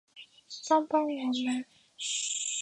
[0.67, 1.65] 帮帮我们